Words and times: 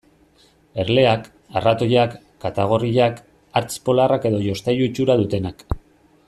Erleak, 0.83 1.27
arratoiak, 1.59 2.15
katagorriak, 2.45 3.21
hartz 3.61 3.71
polarrak 3.91 4.27
edo 4.31 4.41
jostailu 4.49 4.89
itxura 4.91 5.21
dutenak. 5.23 5.65